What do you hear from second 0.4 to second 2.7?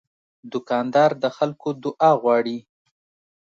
دوکاندار د خلکو دعا غواړي.